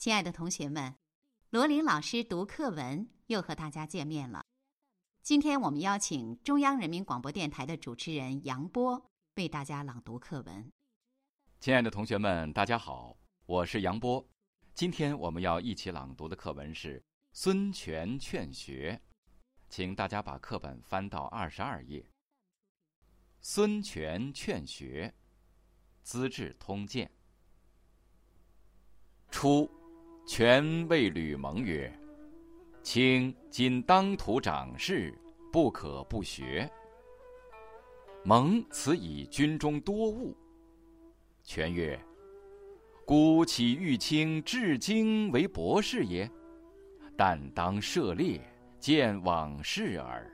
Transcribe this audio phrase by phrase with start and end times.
[0.00, 0.94] 亲爱的同学们，
[1.50, 4.46] 罗琳老师读课文又和大家见面了。
[5.20, 10.72] 今天我们邀请中央人民广播电台的主持人杨波为大家朗读课文。
[11.60, 13.14] 亲爱的同学们，大家好，
[13.44, 14.26] 我是杨波。
[14.74, 16.98] 今天我们要一起朗读的课文是
[17.34, 18.98] 《孙权劝学》，
[19.68, 22.00] 请大家把课本翻到二十二页。
[23.42, 25.08] 《孙权劝学》，
[26.02, 27.06] 《资治通鉴》。
[29.30, 29.79] 初。
[30.32, 31.92] 权谓吕蒙曰
[32.84, 35.12] ：“卿今当涂掌事，
[35.50, 36.70] 不可不学。”
[38.22, 40.32] 蒙此以军中多务。
[41.42, 42.00] 权曰
[43.04, 46.30] ：“孤岂欲卿至今为博士也？
[47.16, 48.40] 但当涉猎，
[48.78, 50.30] 见往事耳。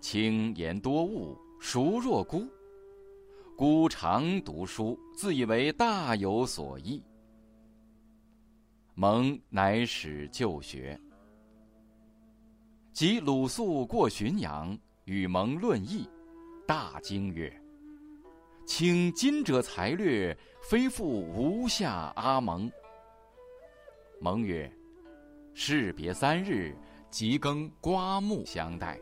[0.00, 2.48] 卿言多务，孰若孤？
[3.58, 7.04] 孤常读书，自以为大有所益。”
[9.02, 10.96] 蒙乃始就学，
[12.92, 16.08] 及鲁肃过浔阳，与蒙论议，
[16.68, 17.52] 大惊曰
[18.64, 22.70] ：“卿今者才略，非复吴下阿蒙。”
[24.22, 24.72] 蒙曰
[25.52, 26.72] ：“士别三日，
[27.10, 29.00] 即更刮目相待，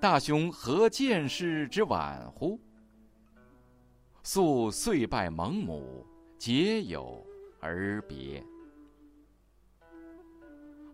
[0.00, 2.58] 大兄何见识之晚乎？”
[4.24, 6.06] 肃遂拜蒙母，
[6.38, 7.22] 结友
[7.60, 8.42] 而别。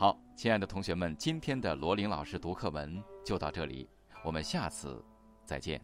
[0.00, 3.86] 好，亲爱的同学们，今天的罗琳老师读课文就到这里，
[4.24, 5.04] 我们下次
[5.44, 5.78] 再见。